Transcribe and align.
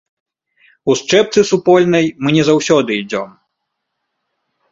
У 0.93 0.95
счэпцы 1.01 1.43
супольнай 1.49 2.05
мы 2.23 2.29
не 2.37 2.43
заўсёды 2.49 2.91
ідзём. 3.01 3.29